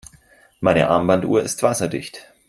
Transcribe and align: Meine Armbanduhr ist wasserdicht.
Meine 0.61 0.89
Armbanduhr 0.89 1.43
ist 1.43 1.61
wasserdicht. 1.61 2.27